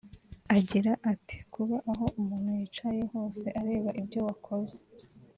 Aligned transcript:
Agira 0.57 0.91
ati 1.11 1.37
˝Kuba 1.41 1.77
aho 1.91 2.05
umuntu 2.19 2.49
yicaye 2.59 3.01
hose 3.11 3.45
areba 3.61 3.89
ibyo 4.01 4.19
wakoze 4.27 4.77